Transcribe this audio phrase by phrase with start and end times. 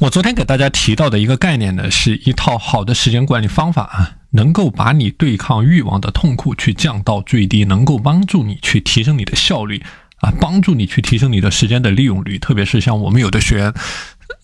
[0.00, 9.82] 我昨天给大家提到的一个概念呢，是一套好的时间管理方法啊，能够把你对抗欲望的痛苦去降到最低，能够帮助你去提升你的效率
[10.20, 12.38] 啊，帮助你去提升你的时间的利用率。
[12.38, 13.74] 特别是像我们有的学员，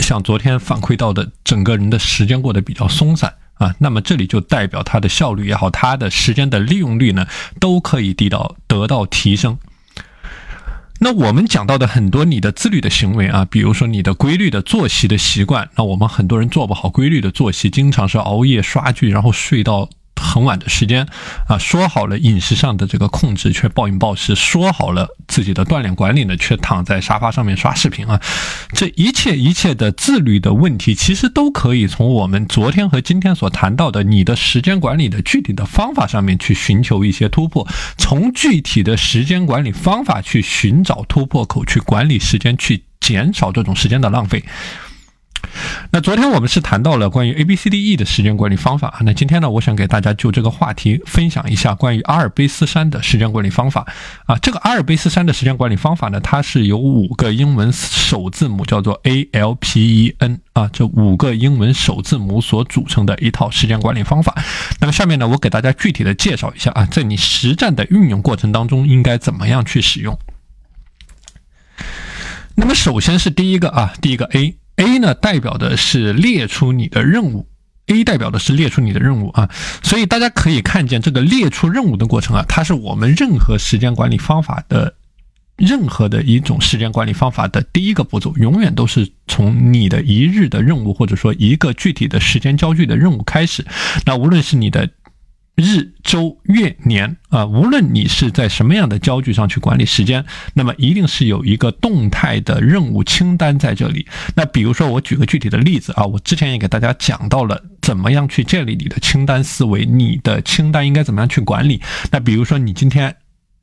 [0.00, 7.28] 像昨天反馈到的，整个人的时间过得比较松散啊，那么这里就代表他的效率也好，他的时间的利用率呢，
[7.60, 9.56] 都可以得到得到提升。
[11.04, 19.90] 那我们讲到的很多你的自律的行为啊，比如说你的规律的作息的习惯，那我们很多人做不好规律的作息，经常是熬夜刷剧，然后睡到。
[20.34, 21.06] 很晚的时间
[21.46, 28.20] 啊，说好了饮食上的这个控制，却暴饮暴食；说好了自己的锻炼管理呢，却躺在沙发上面刷视频啊。
[28.72, 37.64] 这一切一切的自律的问题，其实都可以从我们昨天和今天所谈到的你的时间管理的具体的方法上面去寻求一些突破，
[37.96, 44.42] 从具体的时间管理方法去寻找突破口，去管理时间，去减少这种时间的浪费。
[45.90, 53.86] 那昨天我们是谈到了关于 A B C D E 的时间管理方法那今天呢，我想给大家就这个话题分享一下关于阿尔卑斯山的时间管理方法
[54.26, 54.36] 啊。
[54.38, 64.34] 这个阿尔卑斯山的时间管理方法呢，它是由五个英文首字母叫做 A L P E N 啊，这五个英文首字母所组成的一套时间管理方法。
[64.80, 70.18] 那么下面呢，我给大家具体的介绍一下啊，在你实战的运用过程当中应该怎么样去使用。
[72.56, 74.56] 那么首先是第一个啊，第一个 A。
[74.76, 77.46] A 呢，代表的是列出你的任务
[77.86, 79.48] ，A 代表的是列出你的任务啊，
[79.82, 84.94] 所以大家可以看见这个列出任务的过程啊，它是我们任何时间管理方法的
[85.56, 93.64] 任何的一种时间管理方法的第一个步骤，永远都是从你的一日的任务或者说一个具体的时间焦距的任务开始，
[94.04, 94.88] 那无论是你的。
[95.56, 100.24] 日、周、月、年啊，无论你是在什么样的焦距上去管理时间，
[100.54, 104.04] 那么一定是有一个动态的任务清单在这里。
[104.34, 111.80] 那比如说，我举个具体的例子啊，我之前也给大家讲到了怎么样去建立你的清单思维，你的清单应该怎么样去管理。
[112.10, 113.14] 那比如说，你今天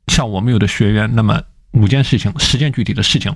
[0.06, 3.30] 像我们有的学员，那么五件事情，十件具体的事情。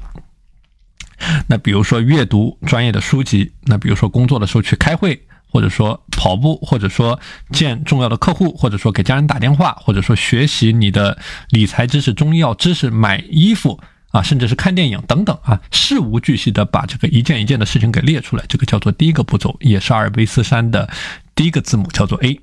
[1.46, 5.20] 那比如说阅读专业的书籍，那比如说工作的时候去开会。
[5.50, 7.18] 或者说跑步，或者说
[7.50, 11.18] 见重要的客户，或者说给家人打电话，或者说学习你的
[11.50, 13.80] 理财知识、中医药知识、买衣服
[14.10, 20.88] 啊，甚至是看电影等等啊，事无巨细的把这个一件一件的事情给列出来，这个叫做第一个步骤，也是阿尔卑斯山的
[21.34, 22.40] 第一个字母，叫做 A。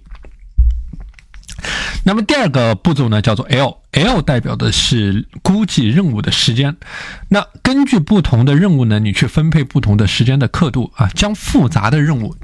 [2.05, 6.75] 那么第二个步骤呢，叫做 L，L 代表的是估计任务的时间。
[7.29, 12.35] 那根据不同的任务呢，你去分配不同的时间的刻度啊，将复杂的任务。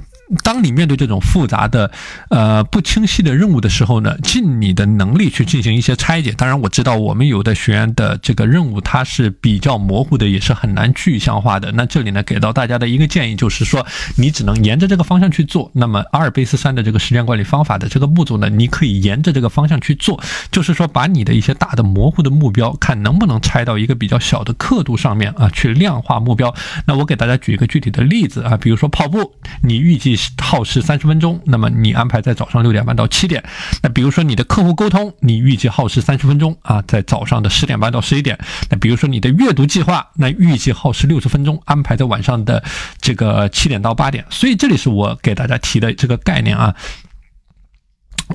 [0.44, 1.90] 当你面对这种复杂的、
[2.28, 6.32] 呃不清晰的任务的时候呢，尽你的能力去进行一些拆解。
[6.32, 11.72] 当然，我知道我们有的学员的这个任务它是比较模糊的，也是很难具象化的。
[11.72, 13.84] 那这里呢，给到大家的一个建议就是说，
[14.16, 15.70] 你只能沿着这个方向去做。
[15.74, 26.54] 那么阿尔卑斯山的这个时间管理方法的这个步骤呢，你可以沿着这个方向去做，就是说把你的一些大的模糊的目标，看能不能拆到一个比较小的刻度上面啊，去量化目标。
[26.86, 30.19] 那我给大家举一个具体的例子啊，比如说跑步，你预计。
[30.40, 33.42] 耗时三十分钟，那么你安排在早上六点半到七点。
[33.82, 38.38] 那比如说你的客户沟通，你预计耗时三十分钟啊，在早上的十点半到十一点。
[38.68, 42.62] 那比如说你的阅读计划，那预计耗时六十分钟，安排在晚上的
[43.00, 44.24] 这个七点到八点。
[44.30, 46.74] 所以这里是我给大家提的这个概念啊。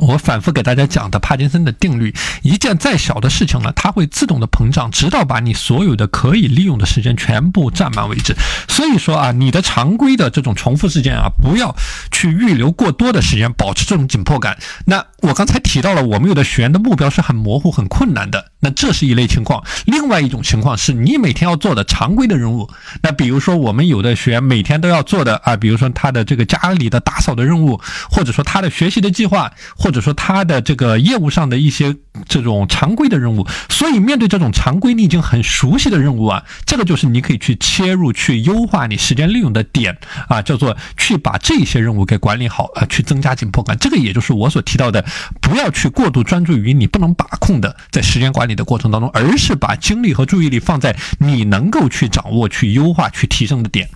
[0.01, 2.13] 我反复给大家讲的帕金森的定律，
[2.43, 8.35] 一件再小的事情呢，它会自动的膨胀，直到把你所有的可以利用的时间全部占满为止。
[8.67, 11.75] 所以说啊，你的常规的这种重复事件啊，不要
[12.11, 14.57] 去预留过多的时间，保持这种紧迫感。
[14.85, 19.63] 那我刚才提到了，我们有的学员的目标是很模糊、很困难的，那这是一类情况。
[19.85, 22.67] 另外一种情况是你每天要做的常规的任务，
[23.03, 29.35] 那比如说我们有的学员每天都要做的啊，比如说他的这个家里的打扫的任务，或者说他的学习的计划。
[29.77, 31.95] 或者说他的这个业务上的一些
[32.27, 39.97] 这种常规的任务，所以面对这种常规你已经很熟悉的任务啊，这个就是你可以去切入去优化你时间利用的点
[40.29, 43.77] 啊，叫做去把这些任务给管理好啊，去增加紧迫感。
[43.77, 45.05] 这个也就是我所提到的，
[45.41, 53.89] 不要去过度专注于你不能把控的在时间管理的过程当中，而是把精力和注意力放在你能够去掌握、去优化、去提升的点。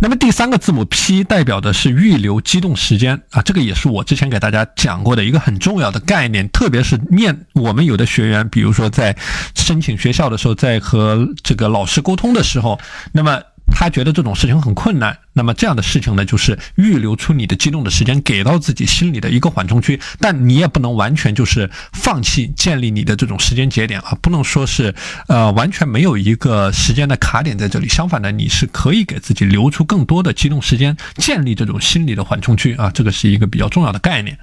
[0.00, 9.16] 那么第三个字母 P 代表的是预留机动时间啊，这个也是我之前给大家讲过的一个很重要的概念，特别是面我们有的学员，比如说在
[9.54, 12.80] 申请学校的时候，在和这个老师沟通的时候，
[13.12, 13.42] 那么。
[13.82, 19.98] 他觉得这种事情很困难，那么这样的事情呢，就是预留出你的机动的时间，给到自己心里的一个缓冲区。
[20.20, 24.94] 但你也不能完全就是放弃建立你的这种时间节点啊，不能说是
[25.26, 27.88] 呃完全没有一个时间的卡点在这里。
[27.88, 34.38] 相反呢，你是可以给自己留出更多的机动时间，建立这种心理的缓冲区啊，这个是一个比较重要的概念。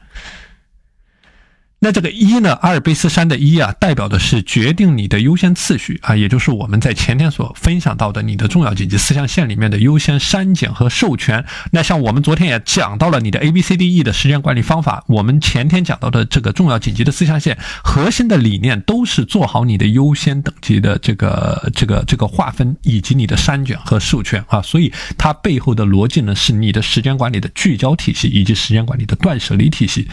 [1.81, 11.45] 那这个一呢，阿尔卑斯山的一啊，代表的是决定你的优先次序啊，也就是我们在前天所分享到的你的重要紧急四象限里面的优先删减和授权。
[11.71, 30.09] 那像我们昨天也讲到了你的 A B C D E 的时间管理方法，我们前天讲到的这个重要紧急的四象限核心的理念都是做好你的优先等级的这个这个这个划分以及你的删减和授权啊，所以它背后的逻辑呢，是你的时间管理的聚焦体系以及时间管理的断舍离体系。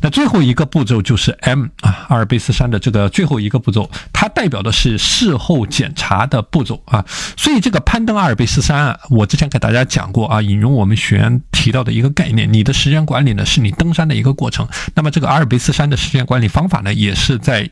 [0.00, 7.04] 那最后一个步骤就是 M 啊，阿尔卑斯山的这个最后一个步骤，它代表的是事后检查的步骤啊。
[7.36, 14.66] 所以这个攀登阿尔卑斯山啊，我之前给大家讲过啊，引用我们学员提到的一个概念，你的时间管理呢是你登山的一个过程。
[14.94, 17.68] 那么这个阿尔卑斯山的时间管理方法呢，也是在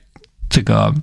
[0.48, 0.94] 这个。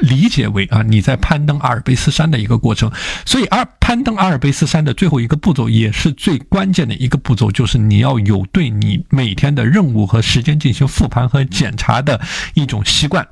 [0.00, 2.90] 理解为啊，你在攀登阿尔卑斯山的一个过程，
[3.26, 12.20] 所以而攀登阿尔卑斯山的最后一个步骤，也是最关键的一个步骤，就是你要有对你每天的任务和时间进行复盘和检查的
[12.54, 13.26] 一种习惯。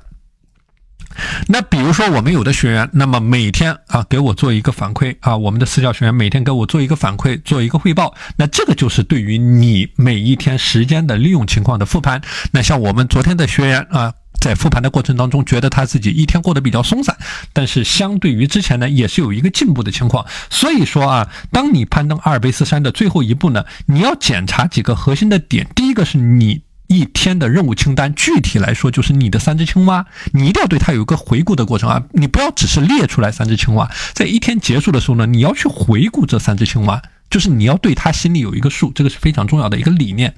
[1.47, 12.21] 那比如说，我们有的学员，那么每天啊给我做一个反馈啊，我们的私教学员每天给我做一个反馈，做一个汇报，那这个就是对于你每一天时间的利用情况的复盘。
[12.51, 14.13] 那像我们昨天的学员啊。
[14.41, 17.15] 在复盘的过程当中，觉得他自己一天过得比较松散，
[17.53, 20.25] 但是相对于之前呢，也是有一个进步的情况。
[20.49, 25.67] 所以说啊，当你攀登阿尔卑斯山的最后一步呢，你要检查几个核心的点。
[25.75, 40.33] 第一个是你一天的任务清单，具体来说就是你的三只青蛙，你一定要对它有一个回顾的过程啊，你不要只是列出来三只青蛙，在一天结束的时候呢，你要去回顾这三只青蛙，就是你要对它心里有一个数，这个是非常重要的一个理念。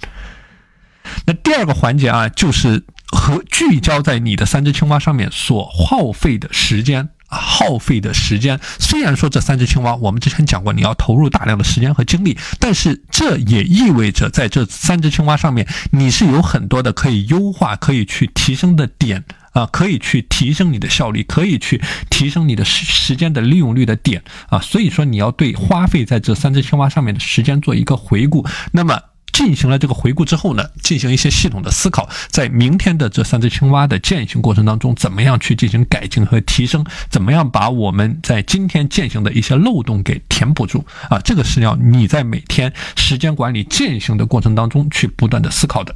[1.26, 2.84] 那第二个环节啊，就是
[3.14, 8.60] 和聚焦在你的三只青蛙上面所耗费的时间，耗费的时间。
[8.80, 24.60] 虽然说这三只青蛙，我们之前讲过，你要投入大量的时间和精力，但是这也意味着在这三只青蛙上面，你是有很多的可以优化、可以去提升的点啊，可以去提升你的效率，可以去提升你的时时间的利用率的点啊。
[24.60, 28.46] 所以说，你要对花费在这三只青蛙上面的时间做一个回顾。
[28.72, 29.00] 那么。
[29.34, 36.86] 进行了这个回顾之后呢，进行一些系统的思考，在明天的这三只青蛙的践行过程当中，怎么样去进行改进和提升？
[37.10, 40.86] 怎么样把我们在今天践行的一些漏洞给填补住？
[41.10, 45.94] 啊，这个是要你在每天时间管理践行的过程当中去不断的思考的。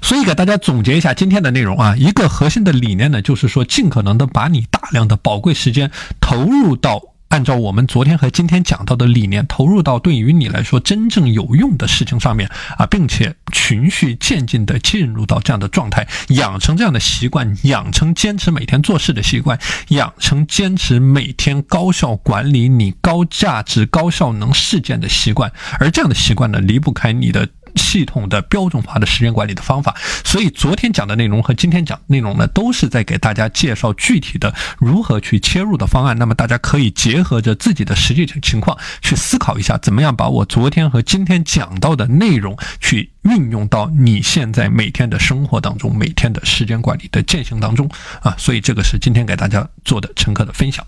[0.00, 7.11] 所以给大家总结一下今天的内容啊，一个核心的理念呢，就是说尽可能的把你大量的宝贵时间投入到。
[7.32, 12.46] 按照我们昨天和今天讲到的理念，投入到对于你来说真正有用的事情上面
[12.76, 19.58] 啊，并且循序渐进的进入到这样的状态，养成这样的习惯，养成坚持每天做事的习惯，
[19.88, 25.50] 养成坚持每天高效管理你高价值、高效能事件的习惯。
[25.80, 27.48] 而这样的习惯呢，离不开你的。
[27.76, 36.16] 系统的标准化的时间管理的方法，所以昨天讲的内容和今天讲内容呢，都是在给大家介绍具体的如何去切入的方案。
[36.18, 47.88] 那么大家可以结合着自己的实际情况去思考一下，怎么样把我昨天和今天讲到的内容去运用到你现在每天的生活当中，每天的时间管理的践行当中
[48.20, 48.34] 啊。
[48.38, 50.86] 所以这个是今天给大家做的乘客的分享。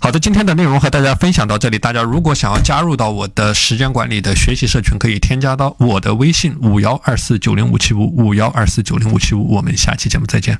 [0.00, 1.78] 好的，今天的内容和大家分享到这里。
[1.78, 9.56] 大家如果想要加入到我的时间管理的学习社群，可以添加到我的微信五幺二四九零五七五五幺二四九零五七五。
[9.56, 10.58] 我们下期节目再见。